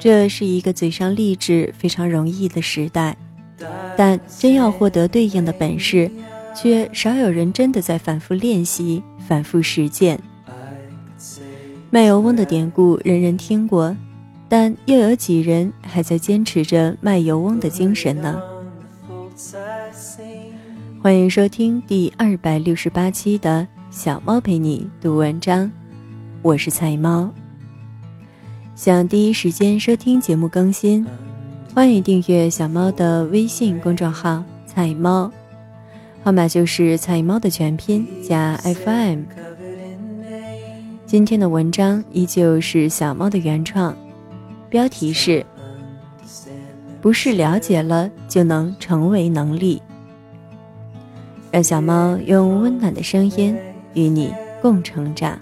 [0.00, 3.14] 这是一个嘴上励志非常容易的时代，
[3.98, 6.10] 但真要获得对应的本事，
[6.56, 10.18] 却少有人真的在反复练习、反复实践。
[11.90, 13.94] 卖油翁的典故人人听过，
[14.48, 18.40] 但又有几人还在坚持着卖油翁的精神呢？
[21.02, 25.70] 欢迎收听第二百六十八期的小猫陪你读文章，
[26.40, 27.30] 我是菜猫。
[28.80, 31.06] 想第一时间收听节目更新，
[31.74, 35.30] 欢迎订阅小猫的微信公众号“菜猫”，
[36.24, 39.24] 号码就是“菜猫”的全拼加 FM。
[41.04, 43.94] 今天的文章依旧是小猫的原创，
[44.70, 45.44] 标题是
[47.02, 49.82] “不是了解了就能成为能力”，
[51.52, 53.54] 让小猫用温暖的声音
[53.92, 55.38] 与你共成长。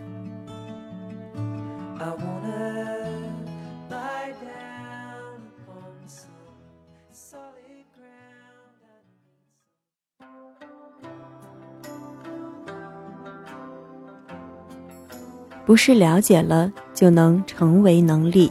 [15.68, 18.50] 不是了解了就能成为能力。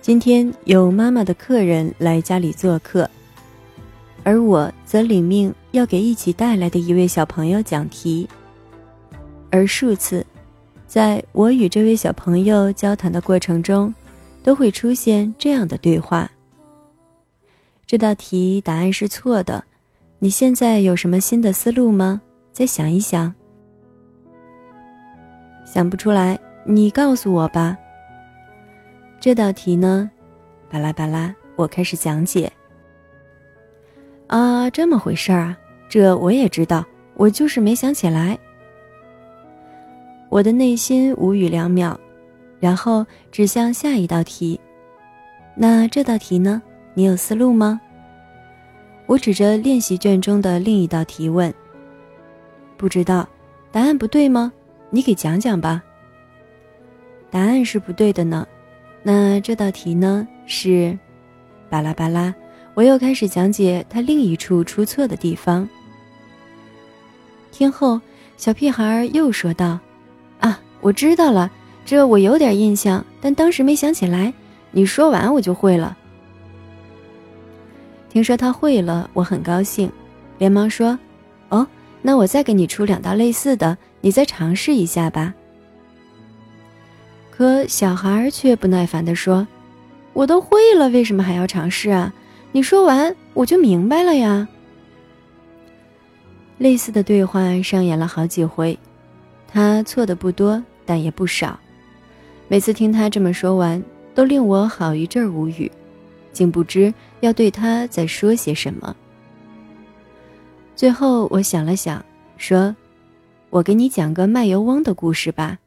[0.00, 3.06] 今天有妈妈的客人来家里做客，
[4.24, 8.26] 而我则领命要给一起带来的一位小朋友讲题。
[9.50, 10.24] 而数次，
[10.86, 13.94] 在我与这位小朋友交谈的过程中，
[14.42, 16.30] 都会出现这样的对话：
[17.86, 19.62] 这道题答案是错的，
[20.18, 22.22] 你现在有什么新的思路吗？
[22.54, 23.34] 再想一想。
[25.70, 27.76] 想不出来，你告诉我吧。
[29.20, 30.10] 这道题呢，
[30.70, 32.50] 巴拉巴拉，我开始讲解。
[34.28, 36.82] 啊，这么回事儿啊，这我也知道，
[37.16, 38.38] 我就是没想起来。
[40.30, 41.94] 我的内心无语两秒，
[42.58, 44.58] 然后指向下一道题。
[45.54, 46.62] 那这道题呢？
[46.94, 47.78] 你有思路吗？
[49.04, 51.52] 我指着练习卷中的另一道题问。
[52.78, 53.28] 不知道，
[53.70, 54.50] 答案不对吗？
[54.90, 55.82] 你给讲讲吧。
[57.30, 58.46] 答案是不对的呢，
[59.02, 60.98] 那这道题呢是，
[61.68, 62.34] 巴拉巴拉，
[62.74, 65.68] 我又开始讲解他另一处出错的地方。
[67.52, 68.00] 听后，
[68.36, 69.78] 小屁孩又说道
[70.40, 71.50] ：“啊，我知道了，
[71.84, 74.32] 这我有点印象，但当时没想起来。
[74.70, 75.96] 你说完我就会了。”
[78.08, 79.90] 听说他会了，我很高兴，
[80.38, 80.98] 连忙说：“，
[82.02, 85.34] 那我再给你出两道类似的。”你再尝试一下吧。
[87.32, 89.44] 可小孩却不耐烦地说
[90.14, 92.14] ：“我都会了，为什么还要尝试啊？
[92.52, 94.46] 你说完我就明白了呀。”
[96.58, 98.78] 类似的对话上演了好几回，
[99.52, 101.58] 他错的不多，但也不少。
[102.46, 103.82] 每次听他这么说完，
[104.14, 105.68] 都令我好一阵无语，
[106.32, 108.94] 竟不知要对他再说些什么。
[110.78, 112.04] 最后我想了想，
[112.36, 112.74] 说。
[113.50, 115.58] 我给你讲个卖油翁的故事吧。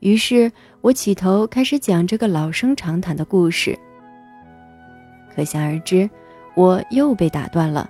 [0.00, 0.50] 于是
[0.80, 3.78] 我起头开始讲这个老生常谈的故事。
[5.32, 6.10] 可想而知，
[6.56, 7.88] 我又被打断了。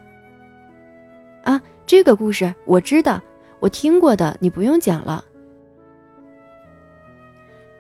[1.45, 3.19] 啊，这个故事我知道，
[3.59, 5.25] 我听过的，你不用讲了。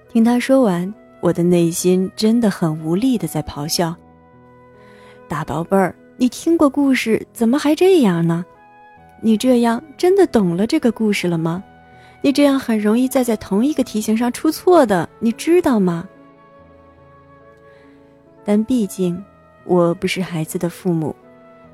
[0.08, 3.94] 听他说完，我的内心真的很无力的在咆哮
[5.28, 8.44] ：“大宝贝儿，你听过故事，怎么还这样呢？”
[9.20, 11.64] 你这样真的懂了这个故事了吗？
[12.20, 16.06] 你这样很容易再在同一个题型上出错的，你知道吗？
[18.44, 19.22] 但毕竟
[19.64, 21.14] 我不是孩子的父母，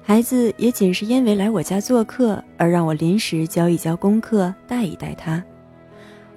[0.01, 5.43] 孩子也仅是因为来我家做客而让我临时教一教功课，带一带他。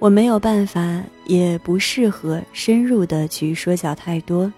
[0.00, 4.52] 我没有办法，也不适合深入的去说教太多。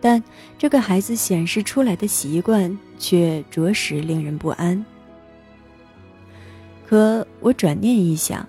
[0.00, 0.22] 但
[0.56, 4.84] 这个孩子显示出来的习惯却着实令人不安。
[6.86, 8.46] 可我转念一想，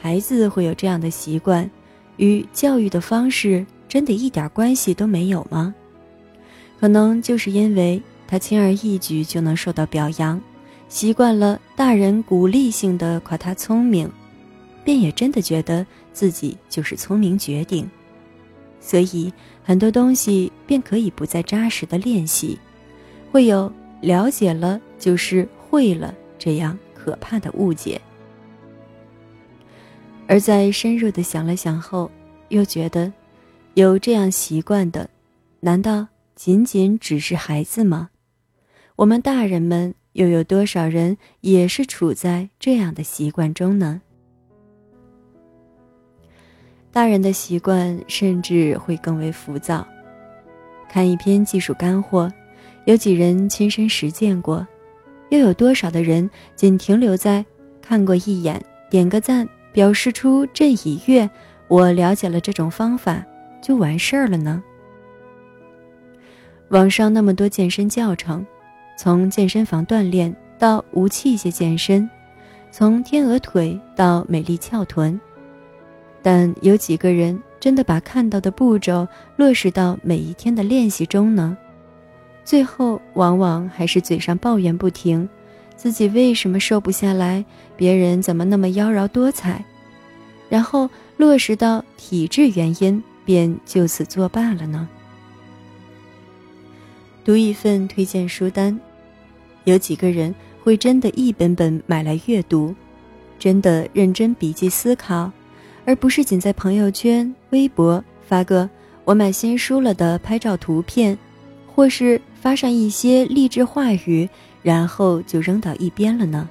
[0.00, 1.70] 孩子会有这样的习惯，
[2.16, 5.74] 与教育的方式真的一点关系都没有吗？
[6.78, 10.40] 可能就是因为他轻而易举就能受到表扬，
[10.88, 14.10] 习惯了大人鼓励性的夸他聪明，
[14.82, 15.84] 便也真的觉得
[16.14, 17.86] 自己就是聪明绝顶，
[18.80, 19.32] 所以
[19.62, 22.58] 很多东西便可以不再扎实的练习，
[23.30, 26.76] 会有了解了就是会了这样。
[27.02, 27.98] 可怕的误解，
[30.26, 32.10] 而在深入的想了想后，
[32.50, 33.10] 又觉得，
[33.72, 35.08] 有这样习惯的，
[35.60, 38.10] 难道仅仅只是孩子吗？
[38.96, 44.02] 我们大人们又有多少人也是处在这样的习惯中呢？
[46.92, 49.86] 大人的习惯甚至会更为浮躁。
[50.88, 52.30] 看一篇技术干货，
[52.84, 54.66] 有几人亲身实践过？
[55.28, 57.44] 又有多少的人仅停留在
[57.80, 58.60] 看过一眼、
[58.90, 61.30] 点个赞，表示出朕已阅，
[61.68, 63.24] 我了解了这种方法
[63.62, 64.60] 就完事儿了呢？
[66.70, 68.44] 网上那么多健身教程，
[68.98, 72.10] 从健身房锻炼到无器械健身，
[72.72, 75.20] 从天鹅腿到美丽翘臀，
[76.22, 79.06] 但有几个人真的把看到的步骤
[79.36, 81.56] 落实到每一天的练习中呢？
[82.44, 85.28] 最后，往往还是嘴上抱怨不停，
[85.76, 87.44] 自己为什么瘦不下来，
[87.76, 89.64] 别人怎么那么妖娆多彩，
[90.48, 94.88] 然后落实到体质原因，便就此作罢了呢？
[97.24, 98.78] 读一份推荐书单，
[99.64, 100.34] 有几个人
[100.64, 102.74] 会真的一本本买来阅读，
[103.38, 105.30] 真的认真笔记思考，
[105.84, 108.68] 而不是仅在朋友圈、微博发个
[109.04, 111.16] “我买新书了”的拍照图片，
[111.66, 112.20] 或是。
[112.40, 114.26] 发上一些励志话语，
[114.62, 116.48] 然后就扔到一边了呢？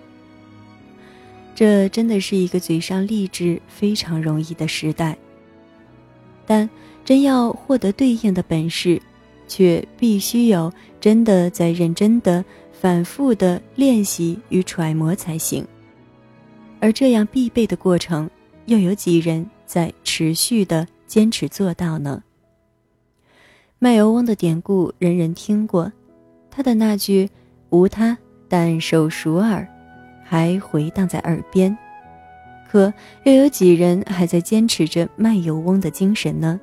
[1.55, 5.17] 这真的是一个嘴上励志非常容易的时代，
[6.45, 6.69] 但
[7.03, 9.01] 真要获得对应的本事，
[9.47, 10.71] 却必须有
[11.01, 15.65] 真的在认真的、反复的练习与揣摩才行。
[16.79, 18.29] 而这样必备的过程，
[18.69, 22.21] 又有几人在持续的坚持做到呢？
[23.79, 25.91] 卖油翁的典故人人听过，
[26.51, 27.27] 他的那句
[27.71, 28.15] “无他，
[28.47, 29.67] 但手熟耳”，
[30.23, 31.75] 还回荡在耳边。
[32.69, 32.93] 可
[33.23, 36.61] 又有几人还在坚持着卖油翁的精神呢？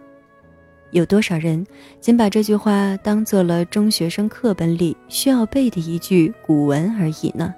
[0.93, 1.67] 有多少人
[2.01, 7.53] 仅把这句话当做了中学生课本里需要背的一句古文而已呢？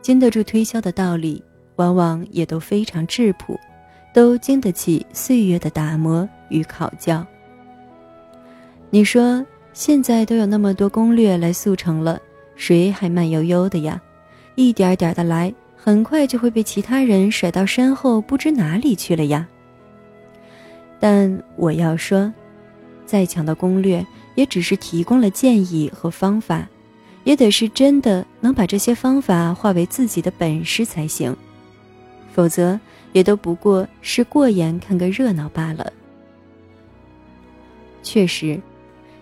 [0.00, 1.42] 经得住推销的道理，
[1.76, 3.58] 往往也都非常质朴，
[4.12, 7.26] 都经得起岁月的打磨与考教。
[8.90, 12.20] 你说现在都有那么多攻略来速成了，
[12.56, 14.00] 谁还慢悠悠的呀？
[14.54, 19.48] 一点点的来，很快就会被其他人甩到身后，不知哪里去了呀。
[21.00, 22.32] 但我要说，
[23.06, 26.68] 再强的攻略也只是提供了建议和方法，
[27.24, 31.34] 也得是真的能把这些方法化为自己的本事才行，
[32.32, 32.78] 否则
[33.12, 35.92] 也都不过是过眼看个热闹罢了。
[38.02, 38.60] 确实。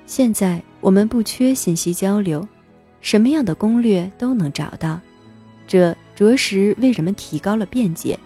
[0.07, 2.45] 现在我们不缺信息交流，
[3.01, 5.01] 什么样的攻略都能找到，
[5.69, 8.19] 这着实为人们提高了便捷。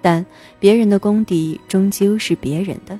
[0.00, 0.24] 但
[0.60, 2.96] 别人的功底终究是别人的，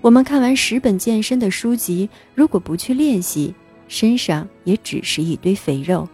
[0.00, 3.54] 我们看完十本健身的书籍，如果不去练习，
[3.88, 6.08] 身上也只是一堆肥肉。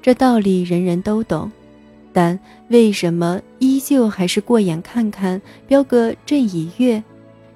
[0.00, 1.50] 这道理人人都懂，
[2.14, 2.38] 但
[2.68, 7.04] 为什么依旧还是过眼看看，标个朕已阅，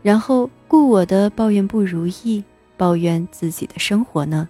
[0.02, 0.50] 然后？
[0.70, 2.44] 故我的抱怨不如意，
[2.76, 4.46] 抱怨自己的生活呢？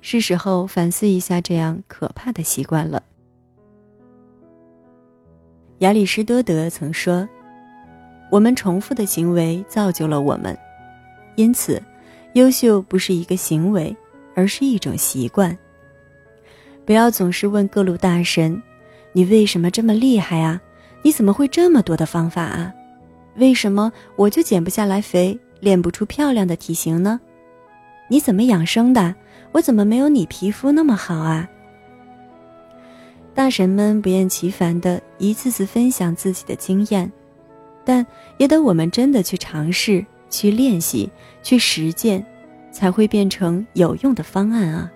[0.00, 3.02] 是时候反思一下这样可怕的习惯了。
[5.80, 7.28] 亚里士多德曾说
[8.32, 10.56] ：“我们重复的行为造就了我们，
[11.34, 11.82] 因此，
[12.32, 13.94] 优秀不是一个行为，
[14.34, 15.54] 而是一种习惯。
[16.86, 18.62] 不要总是问各路大神
[19.16, 20.60] ：‘你为什么这么厉害啊？
[21.00, 22.70] 你怎么会这么多的方法啊？’”
[23.36, 27.18] 为什么我就减不下来肥，练不出漂亮的体型呢？
[28.10, 29.14] 你怎么养生的？
[29.52, 31.48] 我怎么没有你皮肤那么好啊？
[33.32, 37.10] 大神们不厌其烦的一次次分享自己的经验，
[37.86, 38.06] 但
[38.36, 41.10] 也得我们真的去尝试、去练习、
[41.42, 42.22] 去实践，
[42.70, 44.92] 才会变成有用的方案啊！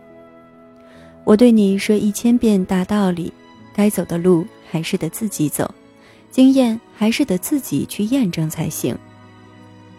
[1.24, 3.32] 我对你说一千遍大道理，
[3.74, 5.72] 该走的路还是得自己走。
[6.30, 8.96] 经验还是得自己去验证才行，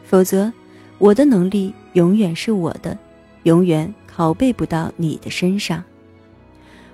[0.06, 0.51] 否则，
[0.98, 2.98] 我的能力永远是我的，
[3.44, 5.84] 永远拷贝不到你的身上。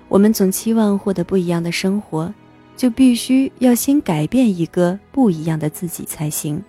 [0.08, 2.34] 我们总期望获得不一样的生活，
[2.76, 6.60] 就必须要先改变一个不一样的自己才行，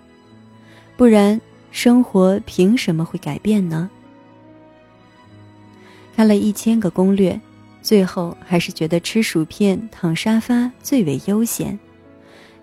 [0.96, 3.90] 不然生活凭什么会改变呢？
[6.16, 7.40] 看了一千个攻略，
[7.90, 11.80] 最后还是觉得吃薯片、躺沙发最为悠闲。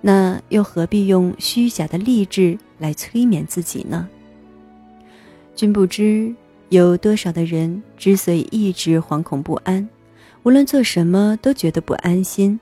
[0.00, 4.08] 那又何必用虚假的励志来催眠自己呢？
[5.56, 6.32] 君不知
[6.68, 9.88] 有多少的人之所以一直惶恐不安，
[10.44, 12.60] 无论做什么都觉得不安心，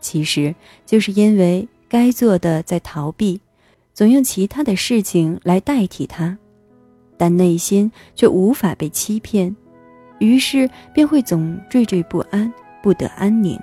[0.00, 0.54] 其实
[0.86, 3.38] 就是因为该做的在逃避，
[3.92, 6.38] 总用其他的事情来代替它，
[7.18, 9.54] 但内心却无法被欺骗，
[10.24, 12.52] 于是便会总惴惴不安，
[12.82, 13.58] 不得安宁。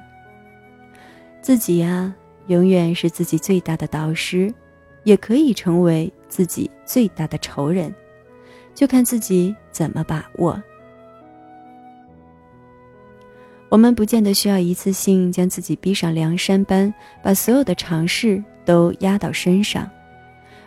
[1.42, 2.13] 自己呀。
[2.48, 4.51] 永远是自己最大的导师，
[5.04, 7.94] 也可以成为自己最大的仇人，
[8.74, 10.60] 就看自己怎么把握。
[13.70, 19.88] 我们不见得需要一次性将自己逼上梁山般，把所有的尝试都压到身上，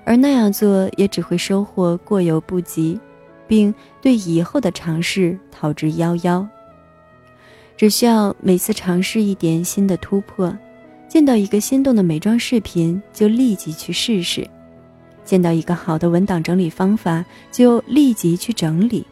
[0.05, 2.97] 而那样做也只会收获过犹不及，
[3.53, 6.49] 并对以后的尝试逃之夭夭。
[7.77, 10.57] 只需要每次尝试一点新的突破，
[11.07, 14.49] 见到一个心动的美妆视频就立即去试试，
[15.23, 19.07] 见到一个好的文档整理方法就立即去整理，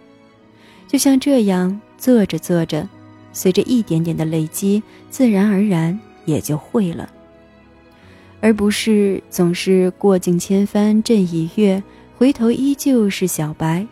[0.88, 2.88] 就像这样做着做着。
[3.34, 7.06] 随着一点点的累积，自然而然也就会了，
[8.40, 11.82] 而不是总是过境千帆阵已越，
[12.16, 13.86] 回头依旧是小白，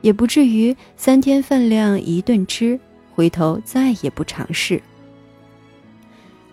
[0.00, 2.78] 也不至于三天饭量一顿吃，
[3.14, 4.82] 回头再也不尝试。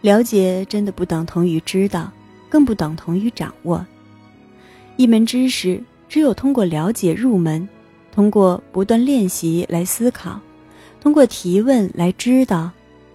[0.02, 2.12] 了解真的不等同于知道，
[2.50, 3.86] 更不等同于掌握。
[4.96, 7.68] 一门知识，只有通过了解入门，
[8.12, 10.40] 通过不断练习来思考。
[11.00, 12.72] 通过提问来知道，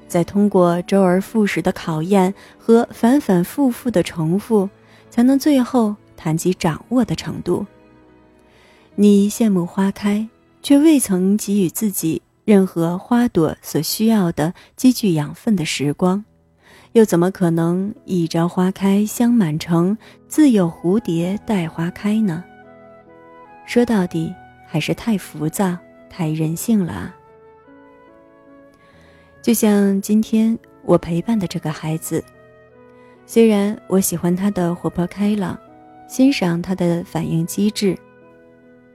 [0.06, 4.68] 再通过周而复始的考验和反反复复的重复，
[5.10, 7.66] 才能最后谈及掌握的程度。
[8.94, 10.28] 你羡慕花开，
[10.62, 16.22] 却未曾给予自己任何花朵所需要的积聚养分的时光，
[16.92, 19.96] 又怎么可能一朝花开香满城，
[20.28, 22.44] 自有蝴蝶待花开呢？
[23.64, 24.30] 说到底，
[24.66, 25.74] 还是太浮躁、
[26.10, 27.16] 太任性了啊！
[29.40, 32.22] 就像今天我陪伴的这个孩子，
[33.24, 35.58] 虽然我喜欢他的活泼开朗，
[36.06, 37.98] 欣赏他的反应机智，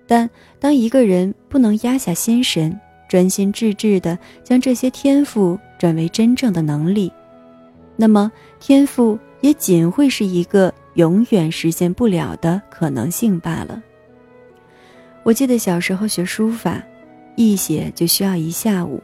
[0.08, 0.28] 但
[0.60, 7.12] 当一个人不能压下心神，专心致志地将这些天赋转为真正的能力，
[7.96, 13.84] 那么天赋也仅会是一个永远实现不了的可能性罢了。
[15.24, 16.82] 我记得小时候学书法，
[17.36, 19.02] 一写就需要一下午。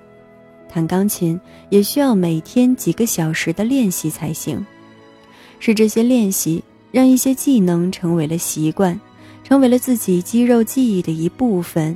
[0.70, 4.66] 弹钢琴也需要每天几个小时的练习才行，
[5.60, 9.00] 是这些练习让一些技能成为了习惯，
[9.54, 11.96] 成为了自己肌肉记忆的一部分，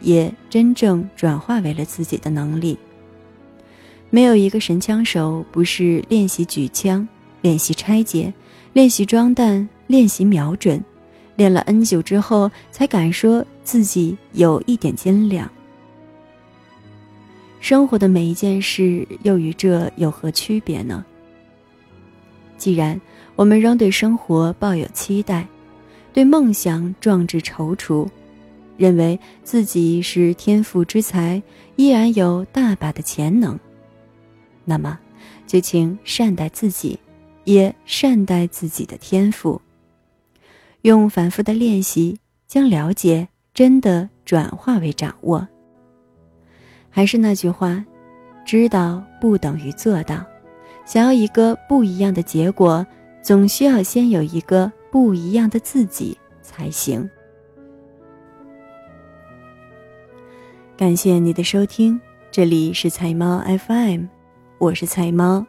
[0.00, 2.78] 也真正转化为了自己的能力。
[4.10, 7.08] 没有一个神枪手不是练习举枪、
[7.42, 8.32] 练习拆解、
[8.74, 10.80] 练习装弹、练习瞄准，
[11.34, 15.50] 练了 N 久之后才敢说自己有一点斤两。
[17.58, 21.04] 生活的每一件事又与这有何区别呢？
[22.56, 23.00] 既然
[23.34, 25.44] 我们仍对生活抱有期待，
[26.14, 28.08] 对梦想壮志踌躇，
[28.76, 31.42] 认为自己是天赋之才，
[31.74, 33.58] 依然有大把的潜能，
[34.64, 34.96] 那么
[35.44, 36.96] 就请善待自己，
[37.42, 39.60] 也善待自己的天赋，
[40.82, 42.16] 用反复的练习，
[42.46, 45.46] 将了解真的转化为掌握。
[46.90, 47.84] 还是那句话，
[48.46, 50.24] 知道不等于做到。
[50.86, 52.86] 想要一个不一样的结果，
[53.20, 57.10] 总需要先有一个不一样的自己才行。
[60.76, 64.04] 感谢你的收听，这里是彩猫 FM，
[64.58, 65.44] 我是彩猫。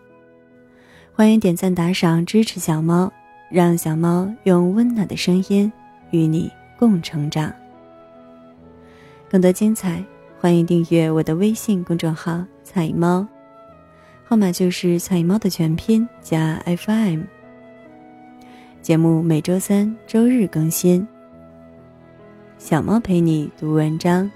[1.13, 3.13] 欢迎点赞打赏支持小猫，
[3.51, 5.71] 让小猫用温暖的声音
[6.09, 7.53] 与你共成长。
[9.29, 10.03] 更多精彩。
[10.39, 13.27] 欢迎订阅我的微信公众号“彩猫”，
[14.25, 17.21] 号码就是“彩猫”的全拼加 FM。
[18.85, 21.07] 节目每周三、周日更新。
[22.59, 24.29] 小猫陪你读文章，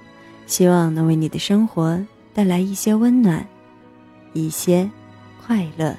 [0.48, 2.04] 希望能为你的生活
[2.34, 3.48] 带来一些温暖，
[4.34, 4.90] 一些
[5.46, 5.96] 快乐。